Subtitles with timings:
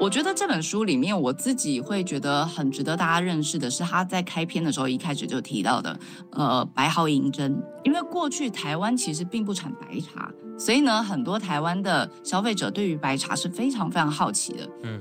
[0.00, 7.62] 我觉得这本书里面，我自己会觉得很值得大家认识的是，他在开篇的时候一开始就提到的，呃，白毫银针。
[7.84, 14.68] 因为过去台湾其实并不产白茶，所以呢，很多台湾的消费者对于白茶是非常非常好奇的。
[14.84, 14.98] 嗯，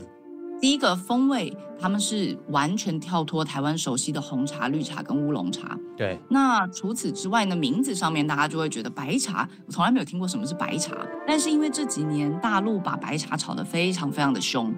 [0.59, 5.77] 第一个风味，他们是完全跳脱台湾熟悉的红茶、绿茶跟乌龙茶。
[5.95, 6.19] 对。
[6.29, 10.95] 那除此之外呢，名字上面大家就会觉得白茶，我从来没有听过什么是白茶。
[11.25, 14.73] 但是因为这几年大陆把白茶炒得非常非常的凶，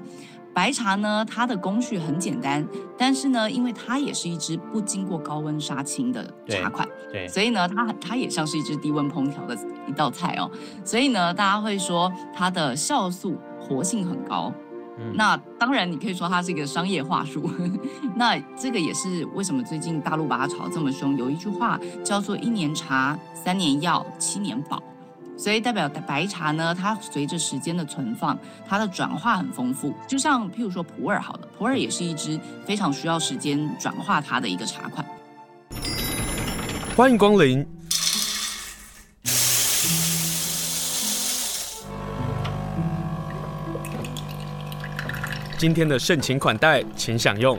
[0.54, 9.58] 白茶呢，它的工序很简单，但是呢，因为它也是一支不经过高温杀青的茶款，对，对，所以呢，它它也像是一支低温烹调的
[9.88, 10.52] 一道菜哦。
[10.86, 14.54] 所以呢，大家会说它的酵素活性很高。
[15.00, 17.50] 嗯、那当然，你可以说它是一个商业话术。
[18.16, 21.18] 那这个也是为什么最近大陆把它炒这么凶。
[21.18, 24.82] 有一句话叫做“一年茶，三年药，七年宝”，
[25.38, 29.94] 所以代表白茶呢，它随着时间的存放，它的转化很丰富。
[30.08, 35.06] 就像譬如说普洱，好了，普洱也是一支非常需要时间转化它的一个茶款。
[36.96, 37.66] 欢迎光临。
[45.62, 47.56] 今天的盛情款待，请享用。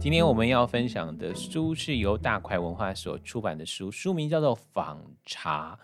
[0.00, 5.78] 今天我们要分享的书是由大块文化所出版的书，书名叫做《访茶》，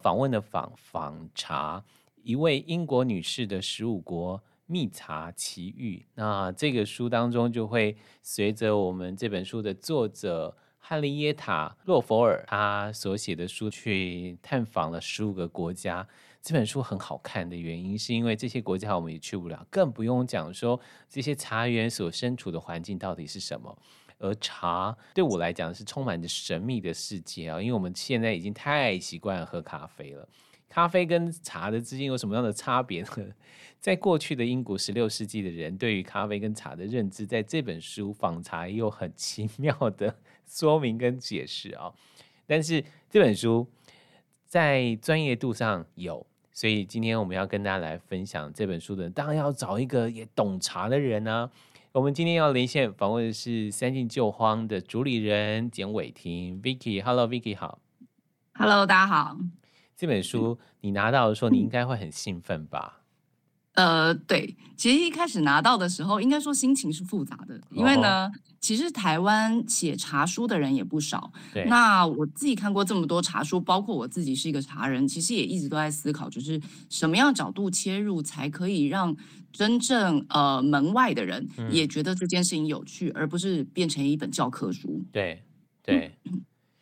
[0.00, 1.82] 访问的访，访茶，
[2.22, 6.06] 一位英国女士的十五国蜜茶奇遇。
[6.14, 16.06] 那这个书当中就会随着我们这本书的作者汉利耶塔·洛佛尔他所写的书去探访了十五个国家。
[16.42, 23.78] 这本书很好看的原因，是因为这些国家我们也去不了，更不用讲说这些茶园所身处的环境到底是什么。
[24.18, 30.28] 而茶对我来讲是充满着神秘的世界啊，因为我们现在已经太习惯喝咖啡了。
[30.68, 33.08] 咖啡跟茶的之间有什么样的差别呢？
[33.78, 41.92] 在过去的英国十六世纪的人对于咖啡跟茶的认知，在这本书《访茶》也有很奇妙的说明跟解释啊。
[42.46, 43.68] 但是这本书
[44.44, 46.26] 在专业度上有。
[46.52, 51.50] 所以今天我们要跟大家来分享这本书的，当然要找一个也懂茶的人呢、啊。
[51.92, 57.78] 我们今天要连线访问的是三晋旧荒的主理人简伟婷 Vicky，Hello Vicky 好
[58.54, 59.36] ，Hello 大家好。
[59.94, 63.01] 这本书你拿到的时候，你应该会很兴奋吧？
[63.74, 68.24] 呃，对，其实一开始拿到的时候，应该说心情是复杂的，因为呢。
[68.26, 68.32] Oh.
[68.62, 71.32] 其实台湾写茶书的人也不少。
[71.52, 71.64] 对。
[71.64, 79.16] 那我自己看过这么多茶书，包括我自己是一个茶人，其实也一直都在思考，就是什么样角度切入，才可以让
[79.50, 85.04] 真正呃门外的人也觉得这件事情有趣，嗯、而不是变成一本教科书。
[85.10, 85.42] 对
[85.82, 86.16] 对。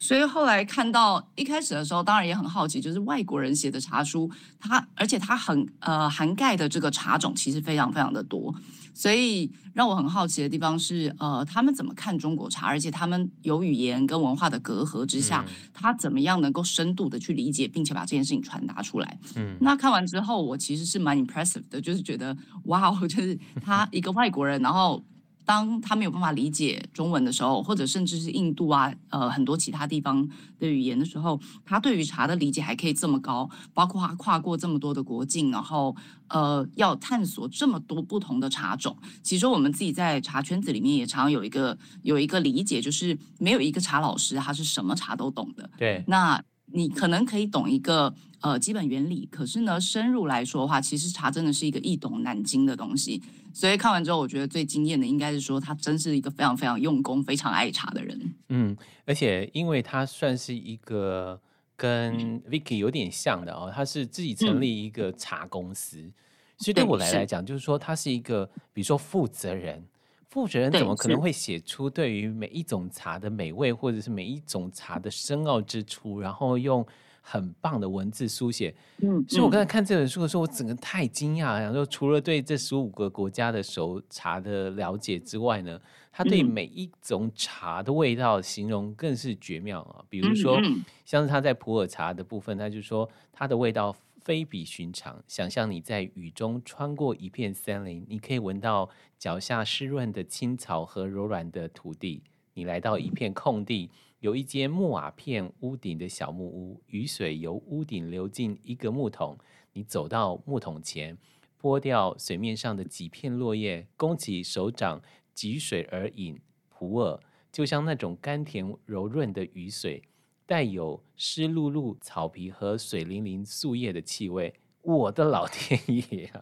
[0.00, 4.28] 所以后来看到一开始的时候，当然也很好奇，就是外国人写的茶书，
[4.58, 8.52] 它而且它很呃涵盖的这个茶种其实非常非常的多。
[8.94, 12.66] 所以让我很好奇的地方是，呃，他们怎么看中国茶？
[12.66, 19.18] 而且他们有语言跟文化的隔阂之下，嗯、他怎么样能够深度的去理解，并且把这件事情传达出来？
[19.36, 25.02] 嗯，那看完之后，我其实是蛮 impressive 的，就是觉得哇，就是他一个外国人，然后。
[25.50, 30.24] 当他没有办法理解中文的时候，或者甚至是印度啊，呃，很多其他地方
[30.60, 35.96] 的语言的时候，他对于茶的理解还可以这么高，包括他跨过这么多的国境，然后
[36.28, 38.96] 呃，要探索这么多不同的茶种。
[39.24, 45.68] 其实我们自己在茶圈子里面也常有一个有一个理解，就是没有一个茶老师他是什么茶都懂的。
[45.76, 48.14] 对，那你可能可以懂一个。
[48.42, 53.20] 呃，基本原理，可是呢，深入来说的话，其实茶真的是一个易懂难精的东西。
[53.52, 58.34] 所以看完之后，我觉得最惊艳的应该是说，他真是一个非常非常用功、非常爱茶的人。
[58.48, 58.76] 嗯，
[59.06, 61.40] 而且因为他算是一个
[61.76, 66.12] 跟 Vicky 有点像的哦，他是自己成立一个茶公司，嗯、
[66.58, 69.84] 所以对我来来讲，就是说他是一个，比如说负责人，
[70.28, 76.86] 负责人怎么可能会写出对于每一种茶的美味，或者是每一种茶的深奥之处，然后用。
[77.20, 81.60] 很棒的文字书写，嗯，所以我刚才看这本书的时候，我整个太惊讶了。
[81.60, 85.80] 然后除了对这十五个国家的熟茶的了解之外呢，
[86.10, 90.04] 他对每一种茶的味道形容更是绝妙啊。
[90.08, 90.58] 比如说，
[91.04, 95.22] 像是他在普洱茶的部分，他就说它的味道非比寻常。
[95.28, 98.88] 想象你在雨中穿过一片森林，你可以闻到
[99.18, 102.22] 脚下湿润的青草和柔软的土地。
[102.54, 103.90] 你来到一片空地。
[104.20, 109.38] 有一间木瓦片屋顶的小木屋，雨水由屋顶流进一个木桶。
[109.72, 111.16] 你走到木桶前，
[111.56, 115.00] 拨掉水面上的几片落叶，弓起手掌，
[115.34, 116.38] 汲水而饮。
[116.68, 117.18] 普洱
[117.50, 120.02] 就像那种甘甜柔润的雨水，
[120.44, 126.40] 带有湿漉漉草皮和水灵灵树叶的气味，我的老天爷啊！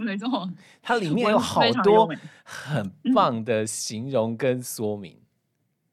[0.00, 0.50] 没错，
[0.82, 2.12] 它里面有好多
[2.42, 5.16] 很棒的形容跟说明。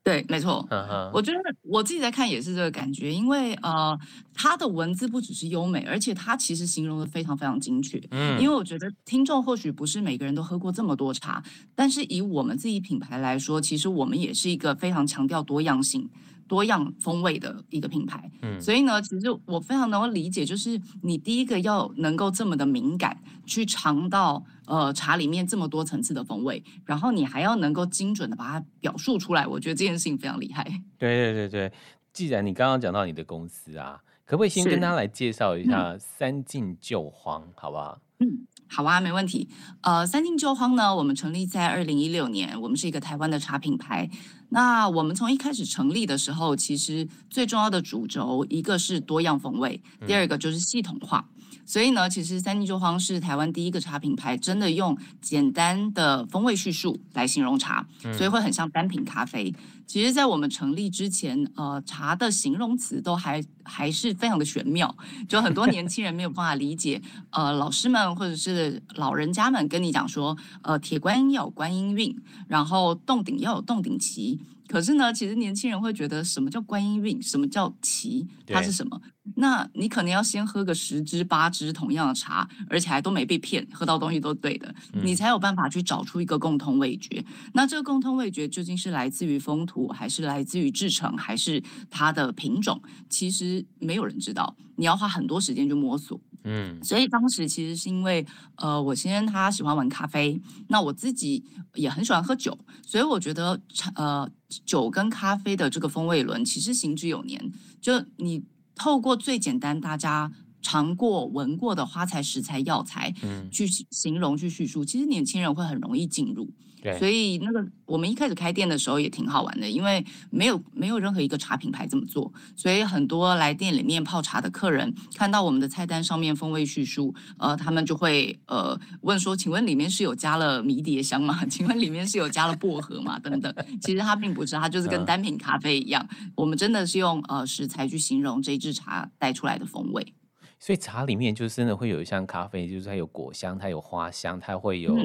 [0.07, 0.65] 对，没错。
[0.71, 1.11] Uh.
[1.13, 3.99] 我觉得我自己在看也是这个感觉，因为呃，
[4.33, 8.01] 它的文字不只是优美，而且它其实形容的非常非常精确。
[8.11, 11.43] 嗯，因为我觉得听众或许不是每个人都喝过这么多茶，
[11.75, 16.09] 但是以我们自己品牌来说，其实我们也是一个非常强调多样性。
[16.47, 30.63] 多样风味的一个品牌，嗯，所以呢，其实我非常能够理解，就是你第一个要能够这么的敏感，去尝到呃茶里面这么多层次的风味，然后你还要能够精准的把它表述出来，我觉得这件事情非常厉害。
[30.99, 31.73] 对对对对，
[32.13, 37.99] 既然你刚刚讲到你的公司啊，可不可以先跟大家来介绍一下三进旧荒，嗯、好不好？
[38.19, 38.45] 嗯。
[38.69, 39.47] 好啊，没问题。
[39.79, 44.09] 呃，三进旧荒呢，我们成立在二零一六年，我们是一个台湾的茶品牌。
[44.49, 51.25] 那我们从一开始成立的时候，其实最重要的主轴，一个是多样风味，第二个就是系统化。
[51.36, 59.53] 嗯所以呢，其实三进旧荒是台湾第一个茶品牌，真的用简单的风味叙述来形容茶，所以会很像单品咖啡。
[59.85, 64.93] 其实，在我们成立之前，呃，茶的形容词都还还是非常的玄妙，
[65.29, 67.01] 就很多年轻人没有办法理解。
[67.29, 72.13] 呃，老师们或者是老人家们跟你讲说，呃，铁观音要有观音韵，
[72.49, 74.39] 然后洞顶要有洞顶期。
[74.67, 78.99] 可是呢，其实年轻人会觉得什么叫观音韵，什么叫奇，它是什么？
[79.35, 87.23] 那你可能要先喝个十支八支同样的茶，而且还都没被骗，喝到东西都对的，嗯、你才有办法去找出一个共通味觉。
[87.53, 92.81] 那这个共通味觉究竟是来自于风土，还是来自于制成，还是它的品种？
[93.09, 96.19] 其实没有人知道，你要花很多时间去摸索。
[96.49, 101.43] 嗯，所以当时其实是因为，呃，我先生他喜欢玩咖啡，那我自己
[101.75, 103.59] 也很喜欢喝酒，所以我觉得，
[103.95, 104.29] 呃，
[104.65, 107.51] 酒跟咖啡的这个风味轮其实行之有年。
[107.81, 108.41] 就你
[108.73, 116.49] 透过最简单大家尝过、闻过的花材、食材、药材，嗯，去形容、去叙述，其实年轻人会很容易进入。
[116.91, 131.43] 对所以那个我们一开始开店的时候也挺好玩的，因为没有没有任何一个茶品牌这么做，所以很多来店里面泡茶的客人看到我们的菜单上面风味叙述，呃，他们就会呃问说，请问里面是有加了迷迭香吗？
[131.49, 133.17] 请问里面是有加了薄荷吗？
[133.19, 140.13] 等等，其实它并不是，它就是跟单品咖啡一样，嗯、我们真的是用呃食材去形容这一支茶带出来的风味。
[140.59, 144.95] 所以茶里面就真的会有像咖啡，就是它有果香，它有花香，它会有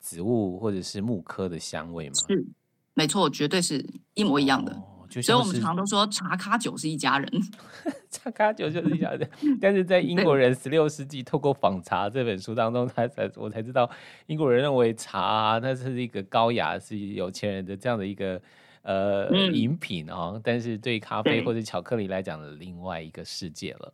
[0.00, 2.14] 植物或者是木科的香味吗？
[2.28, 2.46] 是，
[2.94, 3.84] 没错，绝对是
[4.14, 4.72] 一模一样的。
[4.72, 7.28] 哦、所以我们常常都说茶咖酒是一家人，
[8.08, 9.28] 茶咖酒就是一家人。
[9.60, 13.90] 但是在英国人十六世纪透过访茶这本书当中，他才我才知道，
[14.26, 18.40] 英国人认为茶啊，它是一个高雅、是有钱人的这样的一个
[18.82, 20.40] 呃、嗯、饮品哦。
[20.44, 23.92] 但是对咖啡或者巧克力来讲的另外一个世界了。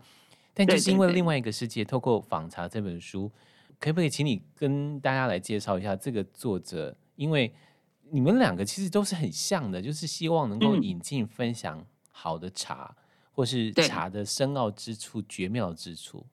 [0.58, 3.30] 但就是因为另外一个世界，透过访茶这本书，
[3.78, 6.96] 可不可以请你跟大家来介绍一下这个作者？
[7.14, 7.54] 因为
[8.10, 12.96] 你们两个其实都是很像的，就是希望能够引进分享好的茶，
[13.32, 16.24] 或是茶的深奥之处、绝妙之处。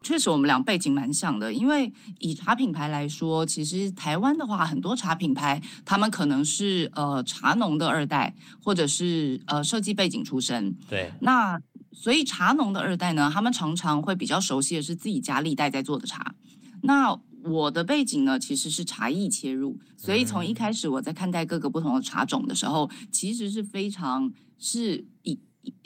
[0.00, 1.52] 确实，我们俩背景蛮像的。
[1.52, 10.74] 因为以茶品牌来说，其实台湾的话，很多茶品牌他们可能是呃茶农的二代，或者是呃设计背景出身。
[10.88, 11.60] 对，那。
[11.92, 16.34] 所以茶农的二代呢，他们常常会比较熟悉的是自己家历代在做的茶。
[16.82, 25.38] 那我的背景呢，其实是茶艺切入，所以从一开始我在看待各个不同的茶种的时候，其实是非常是一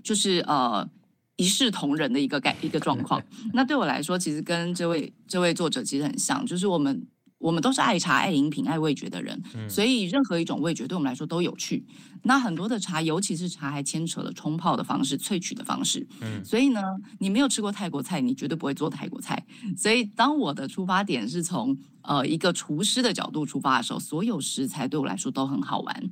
[0.03, 0.89] 就是呃
[1.37, 3.23] 一视同仁的一个概一个状况。
[3.55, 7.07] 那对我来说，其实跟这位这位作者其实很像，就是我们。
[7.43, 11.85] 我们都是爱茶、爱饮品、爱味觉的人，嗯、所以任何一种味觉对我们来说都有趣。
[12.23, 16.07] 那很多的茶，尤其是茶，还牵扯了冲泡的方式、萃取的方式。
[16.21, 16.81] 嗯，所以呢，
[17.19, 19.45] 你没有吃过泰国菜，你绝对不会做泰国菜。
[19.77, 26.11] 所以，当我的出发点是从呃一个厨师的角度出发的时候，所有食材对我来说都很好玩。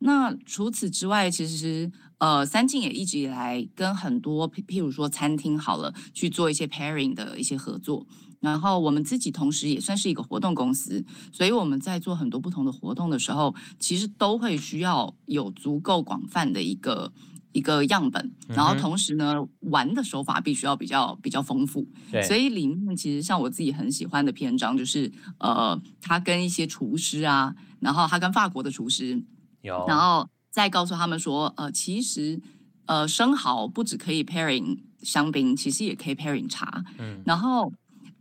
[0.00, 8.04] 那除此之外，其实呃三进也一直以来跟很多譬譬如说餐厅好了去做一些 pairing 的一些合作。
[8.46, 17.12] 然后我们自己同时也算是一个活动公司，所以我们在做很多不同的活动的时候，其实都会需要有足够广泛的一个
[17.50, 21.84] 一个样本，然后同时呢，玩的手法必须要比较比较丰富。
[22.12, 25.10] 对所以里面其实像我自己很喜欢的篇章，就是
[25.40, 29.20] 呃，他跟一些厨师啊，然后他跟法国的厨师，
[29.62, 32.40] 有然后再告诉他们说，呃，其实
[32.86, 36.84] 呃，生蚝不只可以 pairing 香槟，其实也可以 pairing 茶。
[36.98, 37.72] 嗯，然后。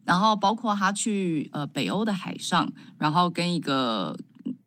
[0.06, 4.18] 然后包括他去呃北欧的海上，然后跟一个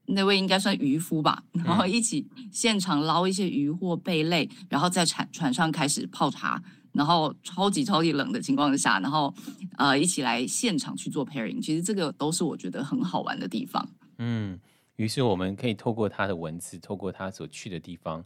[0.06, 6.62] 那位应该算渔夫吧，然后一起现场捞一些鱼或贝类，然后在船船上开始泡茶。
[6.92, 9.32] 然后超级超级冷的情况下，然后
[9.76, 13.88] 呃一起来现场去做 pairing，其实这个都是我觉得很好玩的地方。
[14.16, 14.58] 嗯，
[14.96, 18.24] 于是我们可以透过他的文字，透过他所去的地方，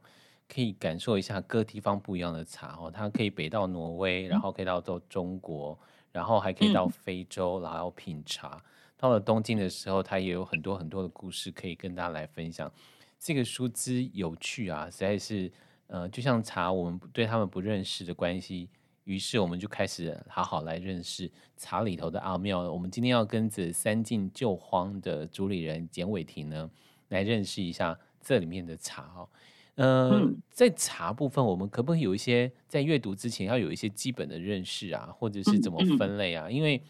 [0.48, 2.90] 可以感受一下各地方不一样的茶哦。
[2.90, 5.78] 它可以北到挪威，然后可以到到中国，
[6.12, 8.62] 然后还可以到非洲，然后品茶。
[8.96, 12.70] 到了东京的时候，他也有很多很多的故事可以跟大家来分享。
[13.18, 15.50] 这个书之有趣啊，实在是，
[15.88, 18.68] 呃，就像茶，我们对他们不认识的关系，
[19.04, 22.60] 于是我们就开始好好来认识茶里头的奥妙。
[22.70, 26.70] 我们今天要跟着三进旧荒的主理人简伟霆呢，
[27.08, 29.28] 来认识一下这里面的茶哦。
[29.76, 36.50] 呃、嗯，在茶部分，我们可不可以有一些在阅读之前要有一些基本的认识啊，或者是怎么分类啊？
[36.50, 36.82] 因为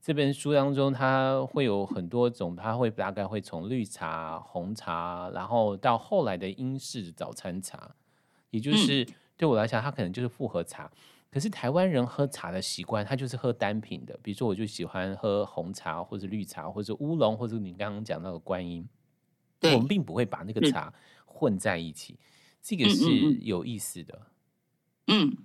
[0.00, 7.94] 这本书当中，它会有很多种，它会大概会从绿茶、红茶，然后到后来的英式早餐茶，
[8.50, 9.06] 也就是
[9.36, 10.90] 对我来讲，它可能就是复合茶。
[11.30, 18.84] 可是台湾人喝茶的习惯，他就是喝单品的，比如说我就喜欢喝红茶，或者绿茶，或者乌龙，或者你刚刚讲到的观音，
[19.62, 20.92] 我们并不会把那个茶
[21.24, 22.18] 混在一起，
[22.62, 24.26] 这个是有意思的。
[25.06, 25.28] 嗯。
[25.28, 25.36] 嗯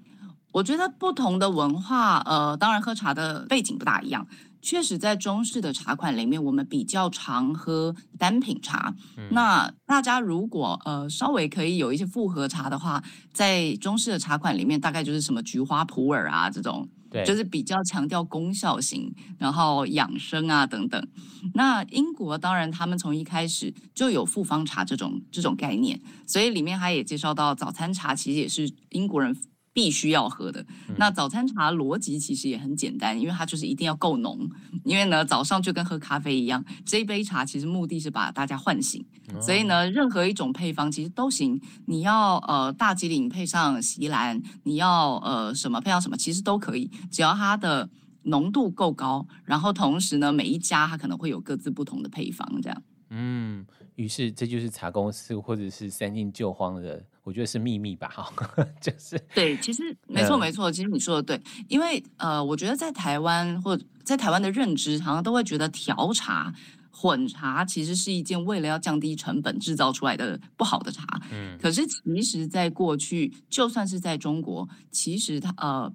[0.52, 4.26] 我觉得不同的文化，呃，当然喝茶的背景不大一样。
[4.66, 8.92] 确实，在中式的茶馆里面，我们比较常喝单品茶。
[9.16, 21.08] 嗯、那大家如果呃稍微可以有一些复合茶的话，在中式的茶馆里面，大概就是什么菊花普洱啊这种，对，就是比较强调功效型，然后养生啊等等。
[21.54, 29.38] 那英国当然他们从一开始就有复方茶这种这种概念，所以里面他也介绍到早餐茶，其实也是英国人。
[29.76, 30.66] 必须要喝的。
[30.96, 34.50] 那早餐茶逻辑其实也很简单，因为它就是一定要够浓。
[34.86, 39.06] 因为呢，早上就跟喝咖啡一样，这一杯茶其实目的是把大家唤醒。
[39.42, 41.60] 所以呢，任何一种配方其实都行。
[41.88, 47.90] 你要呃大吉岭配上席兰，你要呃什么配上什么，其实都可以，只要它的
[48.24, 49.28] 浓度够高。
[49.44, 52.84] 然后同时呢，每一家它可能会有各自不同的配方，这样。
[53.10, 53.66] 嗯，
[53.96, 57.04] 于是这就是茶公司或者是三进旧荒的。
[57.26, 58.32] 我觉得是秘密吧，哈，
[58.80, 66.54] 就是对，其实没错没错，其实你说的对，因为呃，我觉得在台湾或在台湾的认知，好像都会觉得调茶、
[66.92, 71.20] 混茶其实是一件为了要降低成本制造出来的不好的茶。
[71.32, 75.92] 嗯，可是其实，在过去，就算是在中国，其实它呃。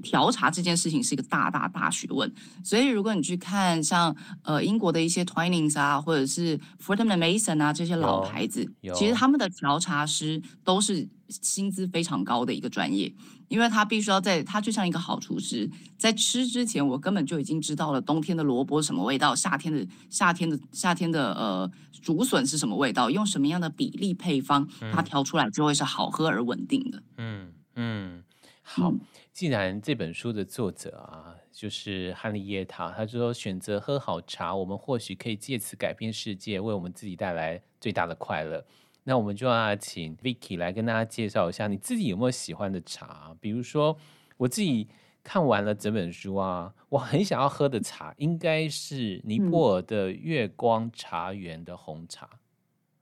[0.00, 2.32] 调茶这件事情是一个大大大学问，
[2.64, 13.12] 所以如果你去看像呃英国的一些 Twinings 啊，或者是 Fortnum & Mason 啊这些老牌子，其实他们的调茶师都是薪资非常高的一个专业，
[13.48, 21.70] 因为他必须要在他就像一个好厨师，在吃之前我根本就已经知道了冬天的萝卜什么味道，夏天的夏天的夏天的呃
[22.02, 27.02] 竹笋是什么味道，用什么样的比例配方，它调出来就会是好喝而稳定的。
[27.16, 28.22] 嗯嗯，
[28.62, 28.90] 好。
[28.90, 29.00] 嗯
[29.32, 38.62] 既然这本书的作者啊，就是汉利耶塔，他说选择喝好茶，我们或许可以借此改变世界，为我们自己带来最大的快乐。
[39.04, 43.34] 那我们就要请 Vicky 来跟大家介绍一下，你自己有没有喜欢的茶？
[43.40, 43.96] 比如说，
[44.36, 44.86] 我自己
[45.24, 52.28] 看完了整本书啊，我很想要喝的茶，应该是尼泊尔的月光茶园的红茶，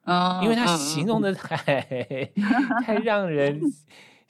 [0.04, 1.82] 嗯，因为它形容的太
[2.86, 3.60] 太让人。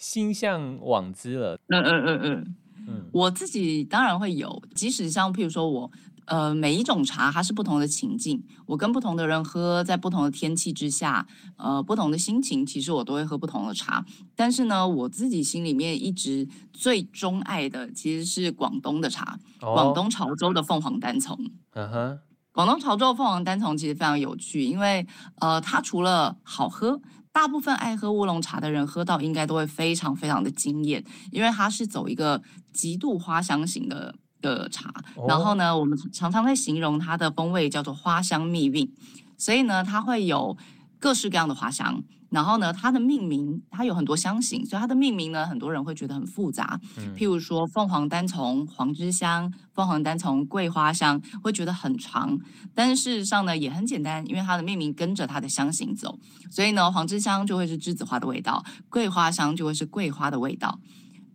[0.01, 1.61] 心向往之了。
[1.69, 2.57] 嗯嗯嗯嗯
[2.89, 4.61] 嗯，我自己当然会有。
[4.75, 5.91] 即使像譬如说我，
[6.25, 11.27] 呃，每一种茶它是不同的情境，我跟不同的人喝，在不同的天气之下，
[11.59, 14.03] 呃，不同的心情，其实我都会喝不同的茶。
[14.35, 21.39] 但是呢，我自己心里面一直最钟爱的其实是广东的茶，哦、广东潮州的凤凰单丛。
[21.75, 22.19] 嗯哼，
[22.53, 25.07] 广东潮州的凤凰单丛其实非常有趣，因为
[25.41, 26.99] 呃，它除了好喝。
[27.33, 34.93] 大部分爱喝乌龙茶的人喝到应该都会非常非常的惊艳，因为它是走一个极度花香型的的茶。
[35.15, 38.93] 哦、然后呢，我们常常会形容它的风味叫做花香蜜韵，
[39.39, 40.57] 所以呢，它会有
[40.99, 42.03] 各式各样的花香。
[42.31, 46.81] 然后呢，它的命名它有很多香型，所以它的命名呢，很多人会觉得很复杂。
[46.97, 52.39] 嗯、譬如说凤凰单丛黄栀香，凤凰单丛桂花香，会觉得很长。
[52.75, 56.19] 但是事实上呢，也很简单，因为它的命名跟着它的香型走，
[56.51, 60.79] 所以呢，黄栀香就会是栀子花的味道，桂花香就会是桂花的味道。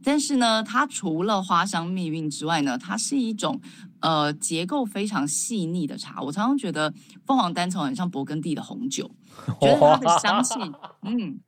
[0.03, 3.59] 但是呢，它除了花香蜜韵之外呢，它是一种
[4.01, 6.21] 呃结构非常细腻的茶。
[6.21, 6.93] 我常常觉得
[7.25, 9.09] 凤凰单丛很像勃艮第的红酒，
[9.61, 10.59] 觉得它的香气，
[11.01, 11.39] 嗯，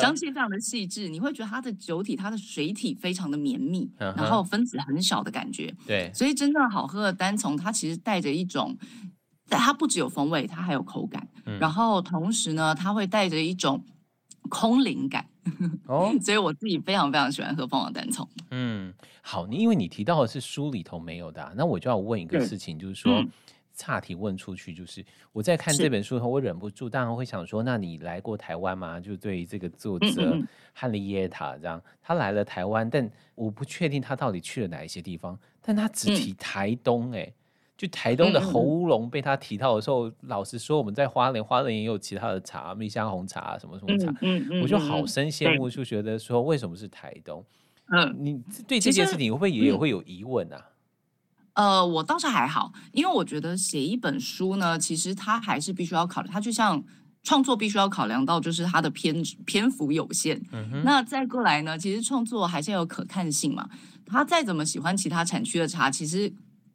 [0.00, 1.08] 香气非常的细致。
[1.08, 5.74] 你会觉得它的酒体、它的水体非常的绵密，然后分子很小的感觉。
[5.86, 8.76] 对，所以真正好喝的单丛，它其实带着一种，
[9.48, 11.28] 它不只有风味，它还有口感。
[11.60, 13.84] 然后同时呢，它会带着一种
[14.48, 15.26] 空灵感。
[15.86, 18.28] 哦， 所以我自己非常非常喜欢喝凤凰单丛。
[18.50, 23.12] 嗯，好，你因为你提到的是书里头没有的、啊，那我就要问一个事情，就是说。
[23.12, 23.30] 嗯
[23.76, 28.98] 岔题问出去，就是我在看这本书后，我忍不住，当然会想说，那你来过台湾吗？
[28.98, 30.36] 就对于这个作者
[30.72, 37.34] 汉利耶塔这样，他来了台湾，但我不确定他到底去了哪一些地方，但他只提台东、欸，哎、嗯，
[37.76, 47.44] 就台东的侯乌龙被他提到的时候，老实说，我们在花莲，花莲也有其他的茶，蜜香红茶什么什么茶，嗯嗯、我就好生羡慕，就觉得说，为什么是台东？
[47.88, 50.66] 嗯，你对这件事情会不会也会有疑问啊？
[51.56, 56.82] 呃，我倒是还好，因为我觉得写一本书呢，其实它还是必须要考虑，它就像
[57.22, 60.40] 创作必须要考量到，就是它的篇篇幅有限。
[60.52, 60.82] 嗯哼。
[60.84, 63.68] 那再过来呢，其实创作还是要有可看性嘛。
[64.04, 66.30] 他再怎么喜欢其他产区的茶，其实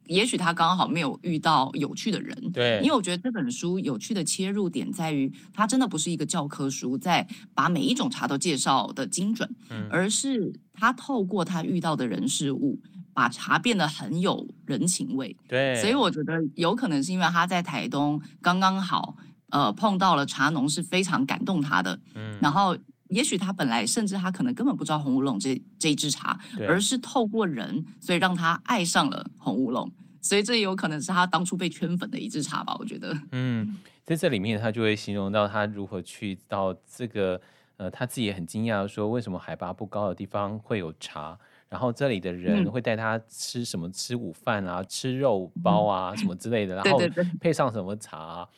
[0.06, 2.36] 也许他刚好没有遇到有趣的人。
[2.52, 2.80] 对。
[2.82, 12.78] 因为我觉得这本书有趣的切入点在于，它真的不是一个教科书，在把每一种茶都介绍的精准，嗯，而是他透过他遇到的人事物。
[13.14, 19.16] 把茶变得很有人情味，对，所以我觉得有可能是因为他在台东刚刚好，
[19.50, 22.76] 呃，碰到了茶农是非常感动他的，嗯，然后
[23.08, 29.90] 也许他本来甚至他可能根本不知道红乌龙这这一支茶，而是透过人，所以让他爱上了红乌龙，
[30.22, 37.38] 所以这也有可能是他当初被圈粉的一支茶吧，我觉得，嗯，在这里面他就会形容到他如何去到这个，
[37.76, 41.38] 呃，他自己也很惊讶说为什么海拔不高的地方会有茶。
[41.72, 43.90] 然后这里的人会带他吃什么？
[43.90, 46.74] 吃午饭啊，吃肉包啊，什么之类的。
[46.74, 47.00] 然后
[47.40, 48.48] 配上什么茶啊，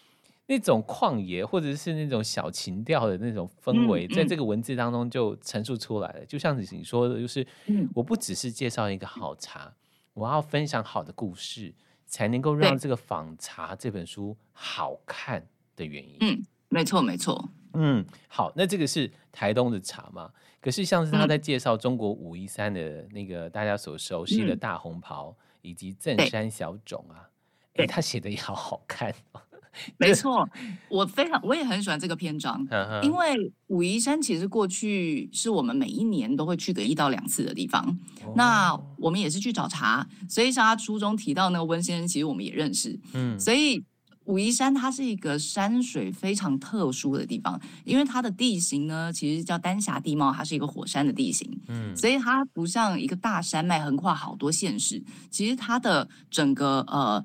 [0.47, 6.27] 那种旷野或者是那种小情调的那种氛围，在这个文字当中就陈述出来了。
[6.27, 7.47] 就像你说的，就是
[7.95, 9.73] 我不只是介绍一个好茶，
[10.13, 11.73] 我要分享好的故事，
[12.05, 15.47] 才能够让这个访茶这本书好看
[15.77, 16.17] 的原因。
[16.21, 17.51] 嗯，没错，没错。
[17.75, 20.31] 嗯，好，那这个是台东的茶嘛？
[20.61, 27.29] 可是，像是他在介绍中国武夷山的那个大家所熟悉的大红袍，以及正山小种啊，
[27.75, 29.41] 哎，他写的也好好看哦。
[29.99, 30.49] 没错，
[30.89, 32.65] 我非常我也很喜欢这个篇章，
[33.03, 37.99] 因为武夷山其实过去是我们每一年都会去个一到两次的地方。
[38.37, 42.99] 那我们也是去找茶，所以像他书中提到那个温先生，其实我们也认识。
[43.15, 43.85] 嗯，所以。
[44.25, 57.25] 武夷山它是一个山水非常特殊的地方，因为它的地形呢，其实叫丹霞地貌，它是一个火山的地形，嗯，所以它不像一个大山脉横跨好多县市，其实它的整个呃。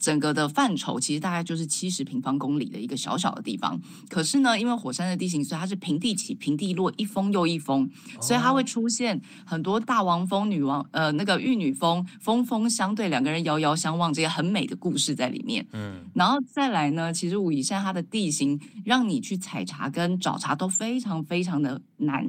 [0.00, 15.66] 整个的范畴其实大概就是七十平方公里的一个小小的地方，可是呢，因为火山的地形，所以它是平地起平地落，一峰又一峰，所以它会出现很多大王峰、女王呃那个玉女峰，峰峰相对，两个人遥遥相望，这些很美的故事在里面。
[15.72, 22.26] 嗯，然后再来呢，其实武夷山它的地形让你去采茶跟找茶都非常非常的难，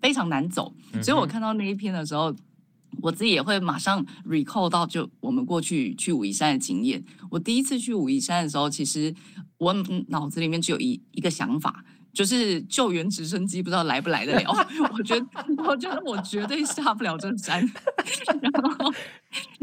[0.00, 2.34] 非常难走，所以我看到那一篇的时候。
[3.02, 7.02] 我自己也会马上 recall 到，就我们过去去武夷山的经验。
[7.30, 9.14] 我第一次去武夷山的时候，其实
[9.58, 9.74] 我
[10.08, 14.52] 脑子里面只有一一个想法，就是救援直升机不知道来不来得了。
[14.92, 15.26] 我觉得，
[15.66, 17.60] 我觉得我绝对下不了这山。
[18.40, 18.92] 然后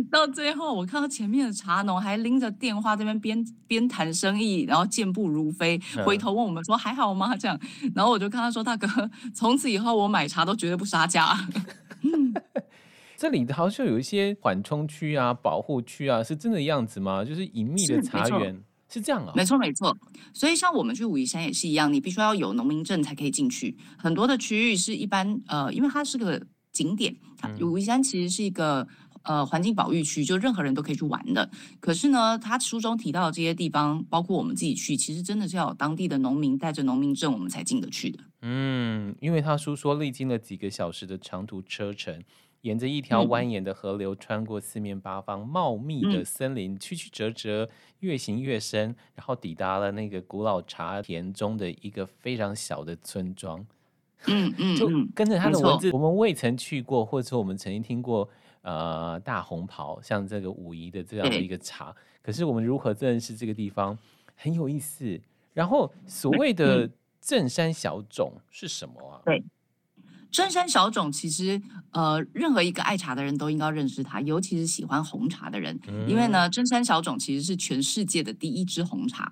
[0.10, 7.36] 到最后，我看到前面的茶农还拎着电话这边边边谈生意，然后健步如飞，回头问我们说还好吗？
[7.38, 7.58] 这样，
[7.96, 8.88] 然后我就跟他说：“大哥，
[9.34, 11.38] 从此以后我买茶都绝对不杀价。”
[13.22, 17.24] 这里好像有一些缓冲区啊、保护区啊，是真的样子吗？
[17.24, 19.32] 就是隐秘的茶园是，这样啊？
[19.36, 19.96] 没错，没错。
[20.34, 23.78] 所以像我们去武夷山也是一样，你必须要有农民证才可以进去。
[23.96, 27.16] 很多的区域是一般呃，因为它是个景点，
[27.62, 28.88] 武夷山其实是一个
[29.22, 31.48] 呃环境保育区，就任何人都可以去玩的。
[31.80, 38.18] 可是呢，他书中提到的这些地方，包括我们自己去，其实真的是要有当地的农民带着农民证，我们才进得去的。
[38.42, 42.24] 嗯，因为他书说历经了几个小时的长途车程。
[42.62, 47.70] 沿着一条蜿蜒的河流，穿过四面八方茂密的森林，曲曲折折，
[48.00, 53.66] 越行越深，然后抵达了那个古老茶田中的一个非常小的村庄。
[54.28, 58.30] 嗯嗯，就跟着他的文字，我们未曾去过，或者说我们曾经听过，
[58.62, 63.98] 呃，大红袍，像这个武夷的这样的一个茶，可是我们如何认识这个地方，
[64.36, 65.20] 很有意思。
[65.54, 66.88] 然后所谓的
[67.20, 69.22] 镇山小种是什么啊？
[69.26, 69.44] 对。
[70.32, 79.32] 镇山小种其实，呃，任何一个爱茶的人都应该认识它，尤其是喜欢红茶的人，因为呢，真山小种其实是全世界的第一支红茶。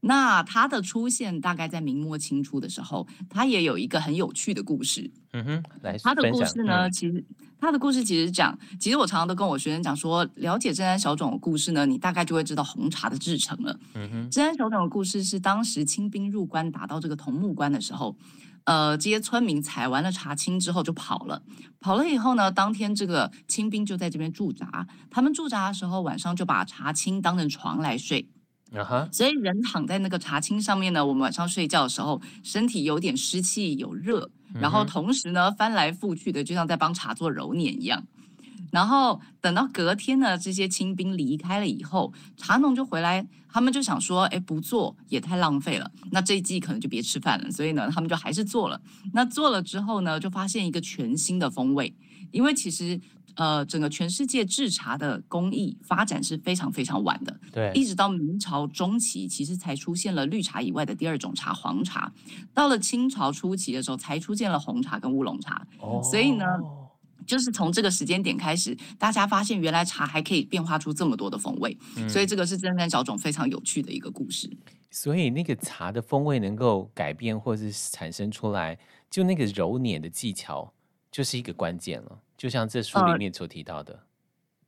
[0.00, 5.10] 那它的出现大概在明末清初的时候，它也有一个很有趣的故事。
[5.32, 7.24] 嗯哼，来，它的故事呢，嗯、其实
[7.60, 13.76] 它的故事其实讲，其实我常常都跟我学生讲说，了解真山小种的故事呢，你大概就会知道红茶的制成了。
[13.94, 18.16] 嗯哼，真山小种的故事是当时清兵入关打到这个桐木关的时候，
[18.68, 21.42] 呃，这些村民采完了茶青之后就跑了，
[21.80, 28.28] 跑了以后呢，当天这个清兵就在这边驻扎，他们驻扎的时候晚上就把茶青当成床来睡。
[28.76, 29.08] 啊哈！
[29.10, 38.04] 所以人躺在那个茶青上面呢，我们晚上睡觉的时候，身体有点湿气，有热，然后同时呢翻来覆去的，就像在帮茶做揉捻一样。
[38.70, 47.50] 然后等到隔天呢，这些清兵离开了以后，茶农就回来，他们就想说，哎，不做也太浪费了，那这一季可能就别吃饭了。
[47.50, 48.80] 所以呢，他们就还是做了。
[49.12, 51.94] 那做了之后呢，就发现一个全新的风味，
[52.30, 53.00] 因为其实。
[53.34, 62.12] 呃，整个全世界制茶的工艺发展是非常非常晚的，对，一直到明朝中期，其实才出现了绿茶以外的第二种茶——黄茶。
[62.52, 65.64] 到了清朝初期的时候，才出现了红茶跟乌龙茶。
[65.78, 66.44] 哦，所以呢，
[67.26, 71.76] 就是从这个时间点开始，大家发现原来茶还可以变化出这么多的风味。
[71.96, 74.50] 嗯，所以这个是真山小种非常有趣的一个故事。
[74.90, 78.78] 所以那个茶的风味能够改变或是产生出来，
[79.10, 80.72] 就那个揉捻的技巧
[81.10, 82.18] 就是一个关键了。
[82.36, 84.00] 就像这书里面所提到的，呃、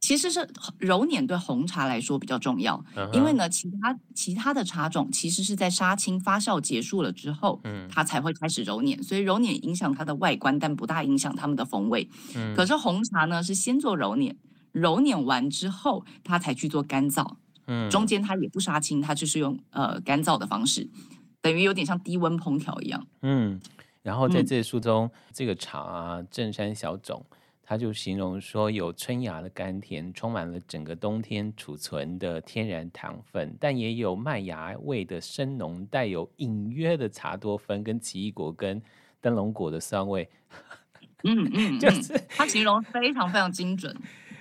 [0.00, 12.08] 其实是揉捻对红茶来说比较重要，嗯、因为呢，其他其他的茶种其实是在杀青发酵结束了之后，嗯，它才会开始揉捻，所以揉捻影响它的外观，但不大影响它们的风味。
[12.34, 14.34] 嗯，可是红茶呢是先做揉捻，
[14.72, 17.34] 揉捻完之后，它才去做干燥，
[17.66, 20.88] 嗯，中间它也不杀青，它就是用呃干燥的方式，
[21.42, 23.06] 等于有点像低温烹调一样。
[23.20, 23.60] 嗯，
[24.02, 27.22] 然后在这书中，嗯、这个茶啊，正山小种。
[27.70, 38.82] 他就形容说，有春芽的甘甜，充满了整个冬天储存的天然糖分，但也有麦芽味的深浓，带有隐约的茶多酚跟奇异果跟
[39.20, 40.28] 灯笼果的酸味。
[41.22, 43.96] 嗯 嗯，就是他形容非常非常精准。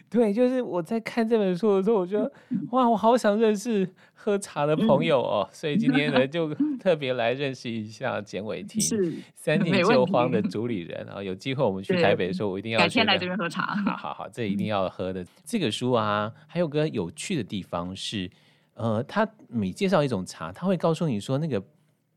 [0.10, 2.34] 对，就是我在看这本书的时候，我觉得
[2.72, 3.88] 哇，我好想认识
[4.22, 8.82] 喝茶的朋友哦，嗯、所以今天呢，就特别来认识一下简伟婷，
[9.34, 11.24] 三井酒坊的 主理人啊。
[11.24, 13.76] 有机会我们去台北的时候，我一定要改天来这边喝茶。
[13.86, 15.26] 好好好，这一定要喝的。
[15.46, 18.30] 这个书啊，还有个有趣的地方是，
[18.74, 21.64] 呃，他每介绍一种茶，他会告诉你说那个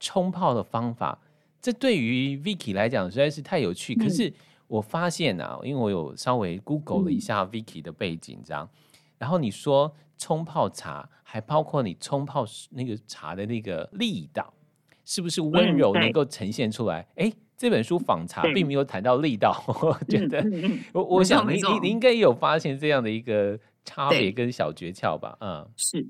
[0.01, 1.19] 冲泡的方法。
[1.61, 4.29] 这对于 Vicky 来讲实在是太有趣，可是。
[4.29, 4.35] 嗯
[4.73, 8.92] 我发现啊，因为我有稍微 Google 了一下 Vicky 的背景，这样，嗯、
[9.23, 14.53] 然后你说冲泡茶，还包括你冲泡那个茶的那个力道，
[15.05, 17.07] 是不是温柔能够呈现出来？
[17.15, 25.37] 哎、嗯，这本书访茶并没有谈到力道， 我觉得，嗯、我我想你你你应该有发现这样的一个差别跟小诀窍吧？
[25.41, 26.05] 嗯，是。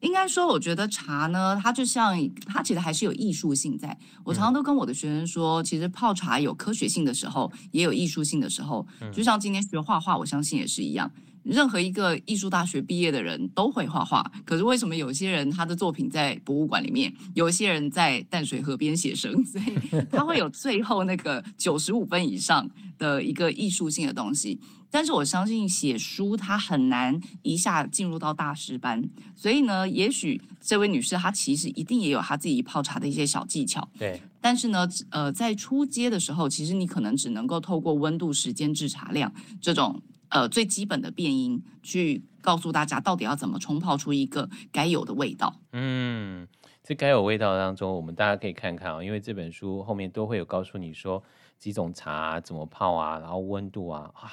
[0.00, 2.16] 应该说，我觉得茶呢，它就像
[2.46, 3.96] 它其实还是有艺术性在。
[4.24, 8.84] 我常常都跟我的学生说，其实泡茶有科学性的时候，也有艺术性的时候。
[9.12, 11.10] 就像今天学画画，我相信也是一样。
[11.42, 24.60] 任何一个艺术大学毕业的人都会画画，可是为什么有些人他的作品在博物馆里面，有些人在淡水河边写生， 所以他会有最后那个九十五分以上的一个艺术性的东西。
[24.90, 29.02] 但是我相信写书他很难一下进入到大师班，
[29.36, 33.86] 所以呢，也许这位女士她其实一定也有她自己泡茶的一些小技巧。
[33.98, 45.54] 对，但是呢，呃，在初阶的时候，其实你可能只能够透过温度、时间、制茶量这种呃最基本的变音，去告诉大家到底要怎么冲泡出一个该有的味道。
[45.72, 46.46] 嗯，
[46.82, 51.22] 这该有味道当中，我们大家可以看看啊，因为这本书后面都会有告诉你说
[51.58, 54.32] 几种茶怎么泡啊，然后温度啊，啊。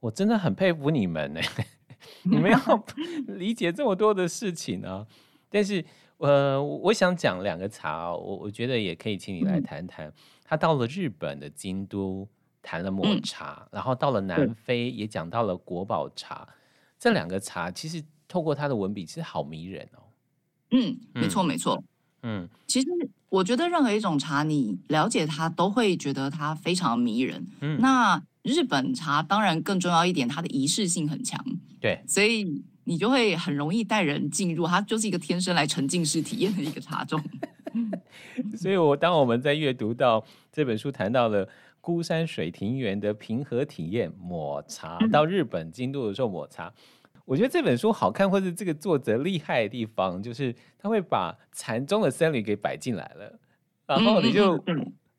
[0.00, 1.40] 我真的很佩服你们呢，
[2.24, 2.84] 你们要
[3.26, 5.06] 理解这么多的事情呢、啊。
[5.48, 5.82] 但是，
[6.18, 10.12] 呃，我想讲两个茶，我我觉得也可以请你来谈谈。
[10.44, 12.28] 他到了日本的京都
[12.64, 16.48] 谈了抹茶，嗯、然后到了南非也讲到了国宝茶。
[16.98, 20.02] 这两个茶其实透过他的文笔，其实好迷人哦。
[20.72, 21.84] 嗯，没错没错。
[22.22, 22.88] 嗯，其实
[23.28, 27.46] 我觉得任何一种茶，你了解它，都会觉得它非常迷人。
[27.60, 28.20] 嗯，那。
[28.44, 31.42] 日本茶当然更重要一点，它的仪式性很强，
[31.80, 37.18] 对，所以你就会很容易带人进入，它就是一个天生来沉浸式体验的一个茶种。
[38.54, 40.22] 所以，我当我们在阅读到
[40.52, 41.48] 这本书谈到了
[41.84, 46.72] 孤山水庭园的平和体验抹茶，到日本京都的时候抹茶，
[47.26, 53.38] 我觉得这本书好看，或是这个作者厉害的地方，就是他会把禅宗的僧侣给摆进来了，
[53.86, 54.58] 然后你就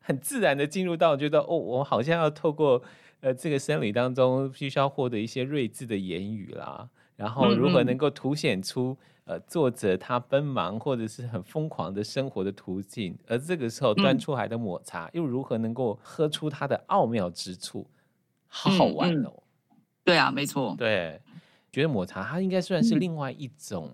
[0.00, 2.82] 很自然的进入到，觉得哦，我好像要透过。
[3.20, 17.86] 呃，这个僧侣当中，必须要获得一些睿智的言语啦，然后如何能够凸显出呃作者他奔忙或者是很疯狂的生活的途径，而这个时候端出来的抹茶、嗯、又如何能够喝出它的奥妙之处？
[18.46, 19.42] 好好玩哦！
[20.04, 20.74] 对啊，没错。
[20.78, 21.20] 对，
[21.72, 23.90] 觉得抹茶它应该算是另外一种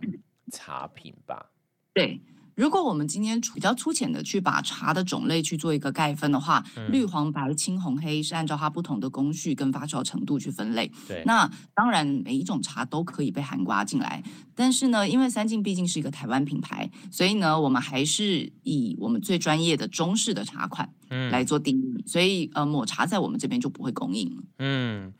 [0.50, 1.50] 茶品吧？
[1.94, 2.20] 对。
[2.54, 10.90] 如果我们今天比较粗浅的去把茶的种类去做一个概分的话，嗯、绿、黄、白、青、红、黑是按照它不同的工序跟发酵程度去分类。
[11.08, 14.22] 对，那当然每一种茶都可以被含刮进来，
[14.54, 20.88] 但是呢，因为三尽毕竟是一个台湾品牌，所以呢，我们还是以我们最专业的中式的茶款
[21.30, 24.42] 来做定义，嗯、所以呃，抹茶在我们这边就不会供应了。
[24.58, 25.12] 嗯。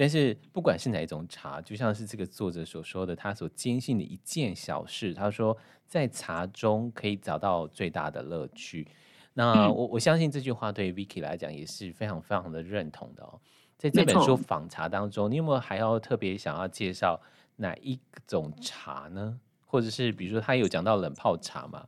[0.00, 5.54] 但是不管是哪一种茶，就像是这个作者所说的，他所坚信的一件小事，他说
[5.86, 8.88] 在茶中可以找到最大的乐趣。
[9.34, 13.38] 那我我相信这句话对 Vicky 来讲也是非常非常的认同的哦。
[13.76, 17.20] 在这本书《访茶》当中，你有没有还要特别想要介绍
[17.56, 19.38] 哪一种茶呢？
[19.66, 21.84] 或者是比如说他有讲到冷泡茶嘛？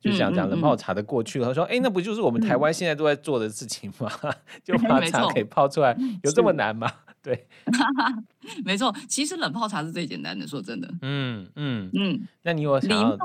[0.00, 1.46] 就想讲冷泡茶的过去了。
[1.46, 4.10] 他说：“哎，那不就是我们台湾现在都在做的事情吗？
[4.64, 6.90] 就 把茶给泡出来，有这么难吗？”
[7.22, 7.46] 对，
[8.64, 10.46] 没错，其实冷泡茶是最简单的。
[10.46, 12.20] 说真的，嗯嗯嗯。
[12.42, 13.16] 那你有想要？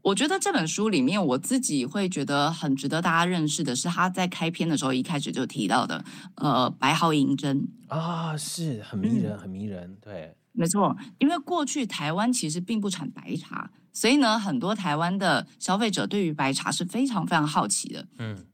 [0.00, 6.04] 我觉得这本书里面，我自己会觉得很值得大家认识的是，他在开篇的时候一开始就提到的，
[6.36, 9.96] 呃，白毫银针啊，是很迷人，很迷人。
[10.00, 18.06] 对，没错，因为过去台湾其实并不产白茶，所以呢，很多台湾的消费者对于白茶是非常非常好奇的。
[18.18, 18.46] 嗯。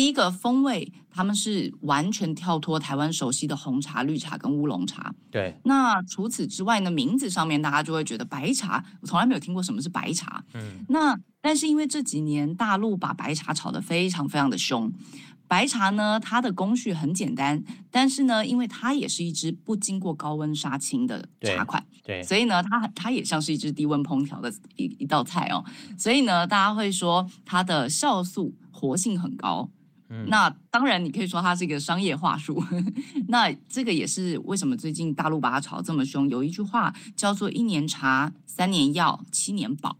[0.00, 5.14] 第一个风味，他们是完全跳脱台湾熟悉的红茶、绿茶跟乌龙茶。
[5.30, 5.54] 对。
[5.64, 10.42] 那除此之外呢，名字上面大家就会觉得白茶，我从来没有听过什么是白茶。
[10.54, 10.82] 嗯。
[10.88, 14.90] 那但是因为这几年大陆把白茶炒得非常非常的凶，
[15.46, 22.20] 白茶呢，它的工序很简单，但是呢，因为它也是一支不经过高温杀青的茶款，对。
[22.20, 22.22] 对。
[22.22, 25.62] 所以呢，它它也像是一支低温烹调的一一道菜哦。
[25.98, 29.68] 所以呢，大家会说它的酵素活性很高。
[30.26, 32.62] 那当然，你可以说它是一个商业话术。
[33.28, 36.28] 那这个也是为什么最近大陆把它炒这么凶。
[36.28, 39.96] 有一句话叫做“一年茶，三年药，七年宝”，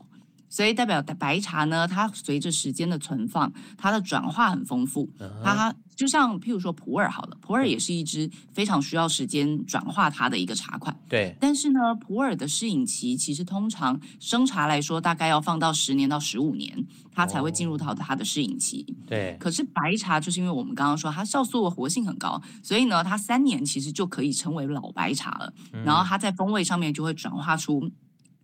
[0.50, 5.08] 所以代表白茶呢，它随着时间的存放，它的转化很丰富。
[5.42, 10.94] 它就像譬如说普洱好了，普洱也是一支非常需要时间转化它的一个茶款。
[11.08, 11.34] 对。
[11.40, 16.84] 但是呢，普洱的适饮期其实通常生茶来说，大概要放到十年到十五年。
[17.12, 18.86] 它才会进入到它的适应期。
[19.06, 25.52] 对，可是白茶就是因为我们刚刚说它酵素的活性很高，所以呢，它三年其实就可以称为老白茶了。
[25.72, 27.90] 嗯、然后它在风味上面就会转化出，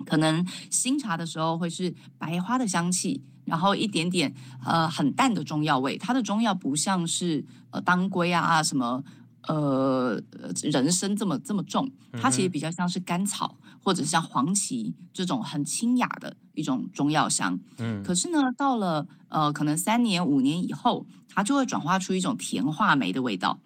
[0.04, 5.96] 可能新茶的时候会是白花的香气，然后一点点呃很淡的中药味。
[5.96, 9.02] 它的中药不像是呃当归啊什么
[9.46, 10.20] 呃
[10.62, 13.56] 人参这么这么重，它其实比较像是甘草。
[13.86, 23.56] 或者像黄芪这种很清雅的一种中药香，嗯，可是呢，到了呃可能三年五年以后，它就会转化出一种甜话梅的味道，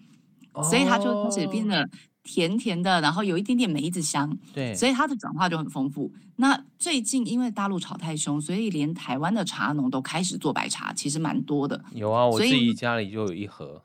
[0.53, 1.89] 哦、所以它就开始变得
[2.33, 6.09] 甜甜的，然后有一点点梅子香，对，所以它的转化就很丰富。
[6.37, 11.83] 那最近因为大陆炒太凶，所以连台湾的茶农都开始做白茶，其实蛮多的。
[11.93, 13.83] 有啊，我自己家里就有一盒。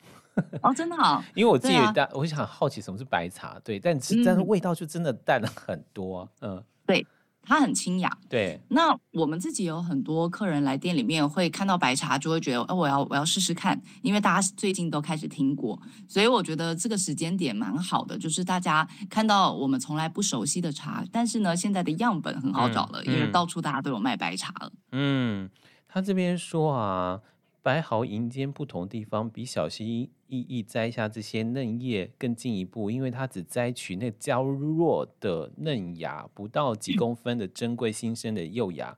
[0.61, 7.03] 哦，真的好， 因为我自己也淡，啊、我想好奇什么是白茶，对，但是但是味道就真的淡了很多，嗯，对，
[7.45, 8.59] 它很清雅，对。
[8.69, 24.71] 那我们自己有很多客人来店里面会看到白茶，就会觉得，哦，我要我要试试看，因为大家最近都开始听过，所以我觉得这个时间点蛮好的，就是大家看到我们从来不熟悉的茶，但是呢，现在的样本很好找了，因为到处大家都有卖白茶了。
[24.91, 25.49] 嗯，
[25.87, 27.21] 他这边说啊。
[27.65, 38.97] 白毫银尖不同地方，比小心翼翼摘下这些嫩叶更进一步，因为它只摘取那娇弱的嫩芽，不到几公分的珍贵新生的幼芽。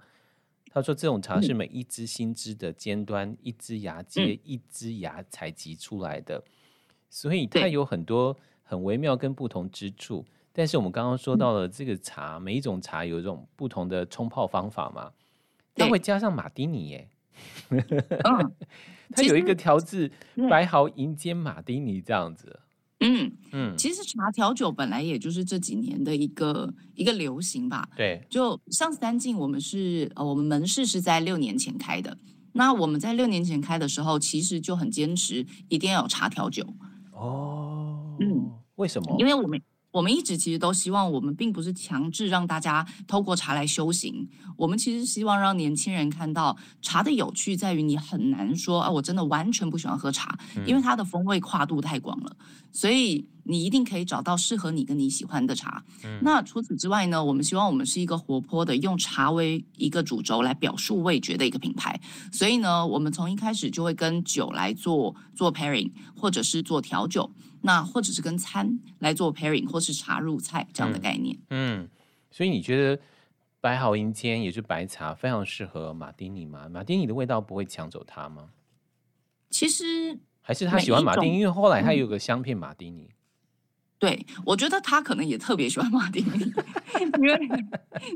[0.70, 6.44] 他说，这种茶是每一支新枝的尖端，一支芽接一支芽采集出来的，
[7.10, 10.24] 所以它有很多很微妙跟不同之处。
[10.54, 15.12] 但是我们刚刚说到了这个茶，每一种茶有一种不同的冲泡方法嘛，
[15.74, 17.10] 它会加上马丁尼耶。
[17.70, 18.52] 嗯，
[19.12, 20.12] 它有一个调制
[20.50, 22.60] 白毫银尖马丁尼这样子。
[23.00, 27.88] 嗯嗯，其实茶调酒本来也就是这几年的一个一个流行吧。
[27.96, 32.17] 对，就像三进，我们是呃，我们门市是在六年前开的。
[32.54, 36.65] 那我们在六年前开的时候，其实就很坚持一定要有茶调酒。
[37.12, 39.15] 哦，嗯，为什么？
[39.20, 39.62] 因为我们。
[39.91, 44.28] 我们一直其实都希望，我们并不是强制让大家透过茶来修行。
[44.56, 52.36] 我们其实希望让年轻人看到茶的有趣在于，你很难说啊，我真的完全不喜欢喝茶，因为它的风味跨度太广了。
[52.71, 55.84] 所以你一定可以找到适合你跟你喜欢的茶。
[56.04, 62.00] 嗯、那除此之外呢，我们希望我们是一个活泼的，用茶为一个主轴来表述味觉的一个品牌。
[62.32, 67.32] 所以呢，我们从一开始就会跟酒来做做 pairing，或者是做调酒，
[67.67, 71.38] 那或者是跟餐来做 pairing，或是茶入菜这样的概念。
[71.49, 71.89] 嗯，嗯，
[72.32, 73.01] 所以你觉得
[73.60, 76.69] 白毫银尖也是白茶，非常适合马丁尼吗？
[76.69, 78.49] 马丁尼的味道不会抢走它吗？
[79.49, 80.17] 其实。
[80.41, 83.10] 还是他喜欢马丁，因为后来他有个香片马丁尼。
[83.99, 86.53] 对，我觉得他可能也特别喜欢马丁尼，
[87.19, 87.38] 因为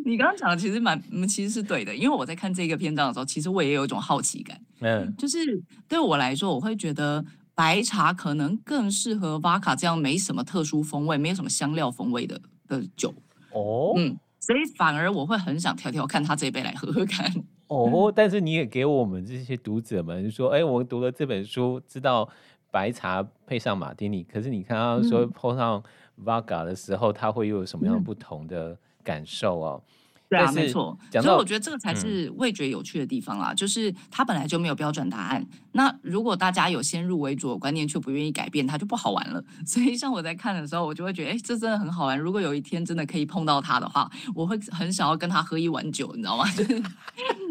[0.06, 1.94] 你刚刚讲的其实蛮，其实是对的。
[1.94, 4.58] 因为我在看这个篇章的时候，其实我也有一种好奇感。
[4.80, 7.26] 嗯，就是对我来说，我会觉得
[7.62, 13.14] 白茶可能更适合 Vodka 这样没什么特殊风味、没有什么香料风味的的酒。
[13.52, 17.32] 哦，嗯，所以反而我会很想调调看他这一杯来喝喝看。
[17.68, 22.28] 哦，但是你也给我们这些读者们说，哎，我读了这本书，知道
[22.72, 25.84] 白茶配上马丁尼，可是你看他说碰上
[26.26, 29.84] Vodka 的时候，他会又有什么样不同的感受哦？
[30.32, 30.98] 对啊，没错。
[31.12, 35.46] 所以我觉得这个才是味觉有趣的地方啦，嗯、就是它本来就没有标准答案。
[35.74, 39.44] 那如果大家有先入为主的观念，却不愿意改变，它就不好玩了。
[39.68, 42.18] 所以像我在看的时候，我就会觉得，哎，这真的很好玩。
[42.18, 46.50] 如果有一天真的可以碰到它的话，我会很想要跟他喝一碗酒，你知道吗？
[46.56, 46.82] 就是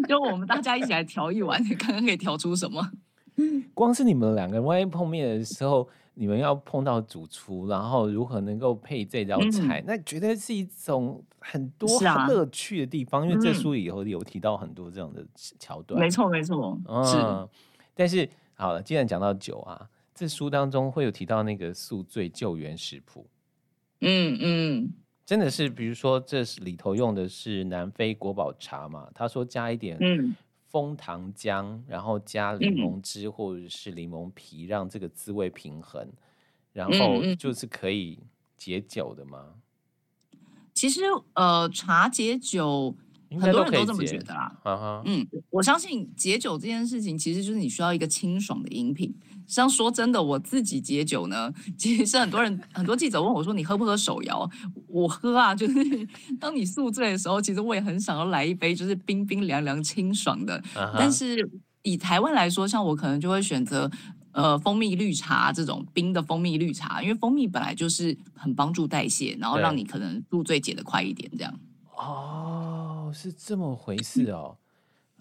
[0.08, 2.90] 就我们大家一起来调一碗，看看可以调出什么。
[3.74, 5.86] 光是你们两个人万一碰面的时候。
[6.14, 11.88] 你们要碰到主厨，然后如何能够配这道菜，嗯、那绝对是一种很多
[12.28, 13.22] 乐趣的地方。
[13.22, 15.26] 啊、因为这书里以后有提到很多这样的
[15.58, 16.00] 桥段。
[16.00, 17.04] 没错，没错，嗯。
[17.04, 17.48] 是
[17.94, 23.26] 但是好了，既然讲到酒啊，这书当中会有提到那个宿醉救援食谱。
[24.00, 24.92] 嗯嗯，
[25.26, 29.10] 真的是，比如说这是里头用的是南非国宝茶嘛？
[29.14, 30.34] 他说加一点嗯。
[30.68, 36.08] 枫糖浆，然后加柠檬汁或者是柠檬皮，嗯、让这个滋味平衡，
[36.72, 38.20] 然后就是可以
[38.56, 39.52] 解酒的吗？
[40.80, 41.02] 其实，
[41.34, 42.96] 呃，茶解酒。
[43.40, 44.52] 很多人都这么觉得啦，
[45.04, 49.14] 嗯，我相信解酒这件事情其实就是你需要一个清爽的饮品。
[49.46, 54.50] 像说真的，我自己解酒呢，其实很多人很多记者问我说，你喝不喝手摇？
[54.88, 55.74] 我喝啊，就是
[56.40, 60.56] 当你宿醉的时候，其实我也很想要来一杯就是冰冰凉凉清爽的。
[60.74, 61.48] 啊、但是
[61.82, 63.88] 以台湾来说，像我可能就会选择
[64.32, 71.60] 呃蜂蜜绿茶这种冰的蜂蜜绿茶，因为蜂蜜本来就是很帮助代谢，然后让你可能入醉解的快一点这样。
[71.96, 74.56] 哦，是这么回事哦。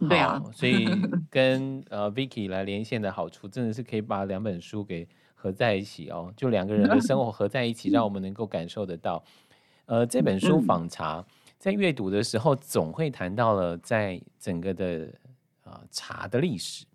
[0.07, 0.87] 对啊，所以
[1.29, 9.21] 跟呃 Vicky 来连线的好处，真的是可以把两本书给合在一起哦，就两个人的生活合在一起， 让我们能够感受得到。
[9.87, 11.25] 呃，这本书访茶，
[11.57, 15.11] 在阅读的时候，总会谈到了在整个的
[15.65, 16.85] 啊、呃、茶的历史。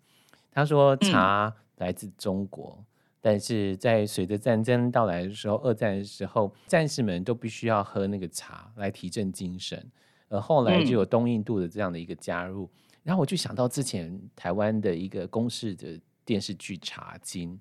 [0.51, 2.83] 他说茶来自中国。
[3.21, 9.83] 但是在随着战争到来的时候，二战的时候，战士们都必须要喝那个茶来提振精神，
[10.29, 12.69] 而后来就有东印度的这样的一个加入，嗯、
[13.01, 17.51] 然后我就想到之前台湾的一个公式的电视剧《茶经》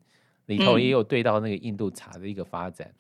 [0.45, 2.87] 里头也有对到那个印度茶的一个发展。
[2.89, 2.95] 嗯、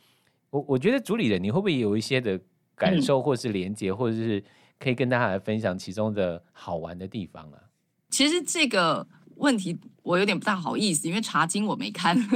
[0.48, 2.40] 我我觉得主理人你会不会有一些的
[2.74, 4.42] 感受，或是连接，嗯、或者是
[4.78, 7.60] 可以跟大家来分享其中的好玩的地方啊？
[8.08, 9.06] 其实这个。
[9.36, 12.16] 问题我有点不大好意思，因为《茶经》我没看。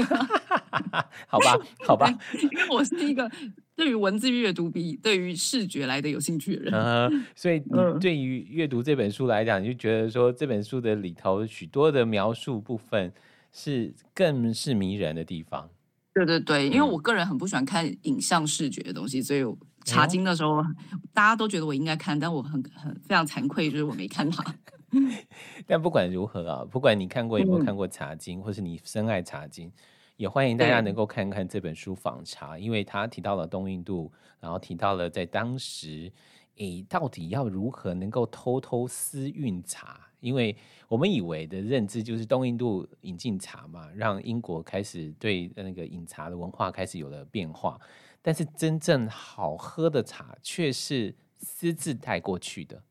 [1.27, 2.09] 好吧， 好吧，
[2.41, 3.31] 因为我是一个
[3.75, 6.73] 对于文字阅读比对于视觉来的有兴趣的人。
[6.73, 7.25] Uh.
[7.35, 13.13] 所以你对于阅读这本书来讲，你就觉得说这本书的里头许多的描述部分
[13.53, 15.69] 是更是迷人的地方。
[16.15, 19.43] 对对对，因为我个人很不喜欢看影像视觉的东西，所以
[19.89, 20.77] 《茶经》的时候，嗯、
[21.13, 24.55] 大家都觉得我应该看，但我很很非常惭愧，就是我没看它。
[25.67, 29.69] 但不管如何啊，不管你看过有没有看过《茶经》，嗯、或是你深爱《茶经》，
[30.17, 36.11] 也欢迎大家能够看看这本书《访茶》，因为他提到了东印度，然后提到了在当时，
[36.57, 40.01] 诶，到底要如何能够偷偷私运茶？
[40.21, 40.57] 因为
[40.89, 47.79] 我们以为的认知就是东印度引进茶嘛，让英国开始对那个饮茶的文化开始有了变化，
[48.23, 52.83] 但是真正好喝的茶却是私自带过去的。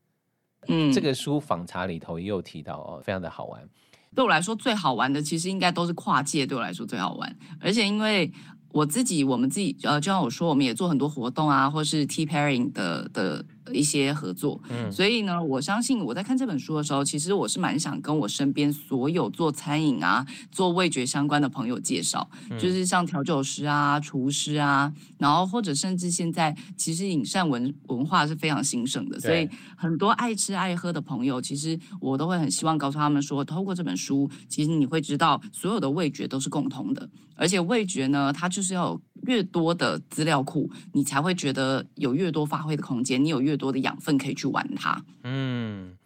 [0.68, 3.68] 嗯，这个书访茶里头也有提到哦，非常的好玩。
[4.14, 6.46] 对我来说最好玩的，其实应该都是跨界。
[6.46, 8.32] 对我来说最好玩，而且因为
[8.70, 13.44] 我自己，我们自己呃，就像我说，我们也做很多活动啊，或是 tea pairing 的的。
[13.72, 45.04] 一些合作，嗯，所以呢，我相信我在看这本书的时候，其实我是蛮想跟我身边所有做餐饮啊、做味觉相关的朋友介绍，嗯、就是像调酒师啊、厨师啊，然后或者甚至现在其实饮膳文文化是非常兴盛的，所以很多爱吃爱喝的朋友，其实我都会很希望告诉他们说，透过这本书，其实你会知道所有的味觉都是共通的，而且味觉呢，它就是要有越多的资料库，你才会觉得有越多发挥的空间，你有越多的养分可以去玩它。
[45.22, 45.96] 嗯，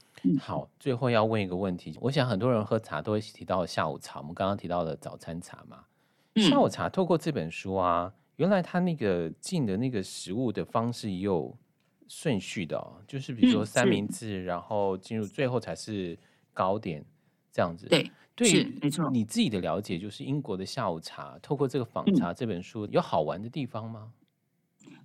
[0.41, 5.85] 好，最后要问一个问题，我想很多人喝茶都会提到下午茶，我们刚刚提到的早餐茶嘛，
[6.37, 11.57] 下午茶透过这本书啊，原来它那个进的那个食物的方式也有
[12.09, 16.19] 顺序的哦，就是比如说三明治，嗯、然后进入最后才是
[16.53, 17.05] 糕点
[17.51, 17.87] 这样子。
[17.87, 18.11] 对。
[18.35, 19.11] 对，是没错。
[19.11, 24.09] 你自己的了解就是英国的下午茶，透过这个访茶这本书，有好玩的地方吗？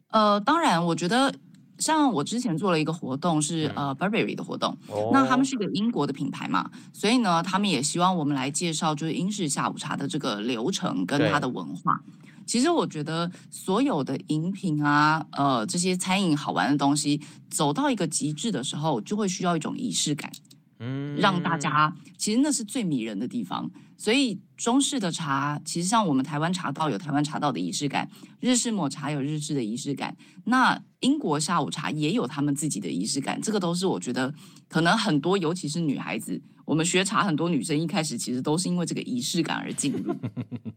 [0.10, 1.34] 呃，当然，我觉得
[1.78, 12.02] 像我之前做了一个活动是，是、嗯、呃 Burberry 的活动，哦、那他们是一个英国的品牌嘛，所以呢，他们也希望我们来介绍就是英式下午茶的这个流程跟它的文化。
[12.46, 20.32] 其实我觉得所有的饮品啊，呃，这些餐饮好玩的东西，走到一个极致的时候，就会需要一种仪式感。
[20.80, 23.70] 嗯，让大家其实那是最迷人的地方。
[24.00, 28.08] 所以中式的茶，其实像我们台湾茶道有台湾茶道的仪式感，
[28.40, 33.42] 日式抹茶有日式的仪式感，那英国下午茶也有他们自己的仪式感。
[33.42, 34.32] 这个都是我觉得
[34.68, 40.16] 可能很多，尤其是女孩子，我们学茶很多女生一开始其实都是因为这个仪式感而进入。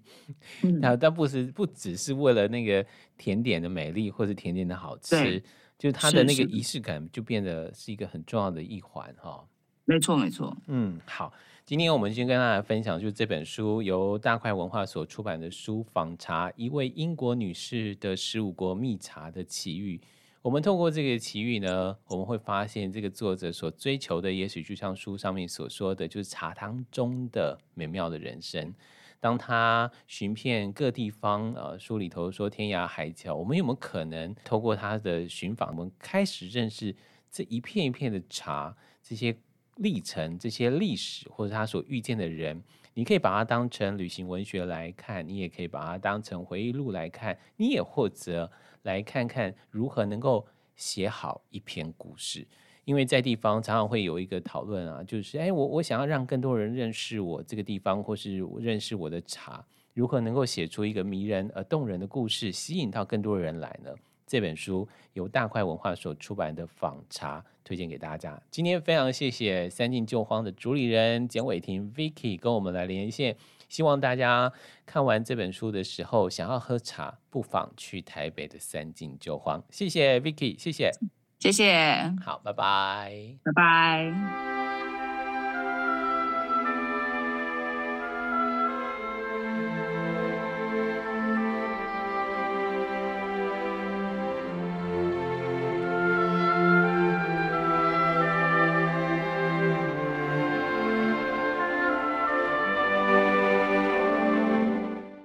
[0.81, 2.87] 但但不是不只是为了那个
[3.19, 5.39] 甜点的美丽或者甜点的好吃，
[5.79, 9.45] 就是它的那个仪式感就变得是一个很重要的一环哈。
[9.91, 10.57] 没错，没错。
[10.69, 11.33] 嗯，好，
[11.67, 19.99] 今天我们先跟大家分享，就是这本书由大块文化所出版的书《访茶：一位英国女士的十五国蜜茶的奇遇》。
[20.43, 28.73] 我们透过这个奇遇呢，我们会发现这个作者所追求的，也许就像书上面所说的，就是茶汤中的美妙的人生。
[29.19, 36.95] 当他寻遍各地方，呃，书里头说天涯海角，我们有没有可能透过他的寻访，我们开始认识
[37.29, 39.37] 这一片一片的茶，这些。
[39.81, 42.63] 历程这些历史，或者他所遇见的人，
[42.93, 48.51] 你可以把它当成旅行文学来看，你也可以把它当成回忆录来看，你也或者
[48.83, 52.47] 来看看如何能够写好一篇故事。
[52.85, 59.65] 因为在地方常常会有一个讨论啊，就是哎，我我想要让更多人认识我这个地方，或是认识我的茶，
[59.95, 63.91] 如何能够写出一个迷人而动人的故事，吸引到更多人来呢？
[64.27, 68.37] 这本书由大块文化所出版的《访茶》推荐给大家。
[68.51, 73.37] 今天非常谢谢三进旧荒的主理人简伟霆 Vicky 跟我们来连线。
[73.69, 74.53] 希望大家
[74.85, 79.63] 看完这本书的时候，想要喝茶，不妨去台北的三进旧荒。
[79.71, 80.91] 谢谢 Vicky，谢谢，
[81.39, 82.13] 谢谢。
[82.21, 84.80] 好，拜拜，拜拜。